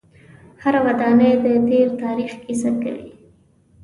هره 0.63 0.79
ودانۍ 0.85 1.31
د 1.43 1.45
تیر 1.67 1.87
تاریخ 2.03 2.31
کیسه 2.43 2.71
کوي. 2.81 3.07